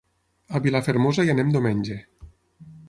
A 0.55 0.61
Vilafermosa 0.65 1.27
hi 1.27 1.31
anem 1.35 1.53
diumenge. 1.57 2.03